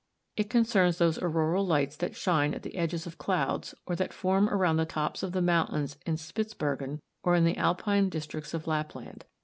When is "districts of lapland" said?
8.09-9.25